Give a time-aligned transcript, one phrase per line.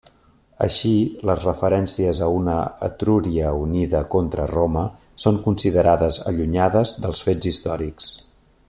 [0.67, 0.93] Així,
[1.29, 2.55] les referències a una
[2.87, 4.87] Etrúria unida contra Roma
[5.25, 8.11] són considerades allunyades dels fets històrics.